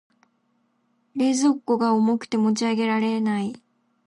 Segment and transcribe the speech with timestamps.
[1.13, 3.53] 冷蔵庫が重くて持ち上げられない。